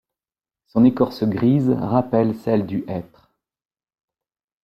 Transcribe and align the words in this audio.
Son 0.65 0.83
écorce 0.85 1.23
grise 1.25 1.69
rappelle 1.69 2.33
celle 2.35 2.65
du 2.65 2.83
hêtre. 2.87 3.29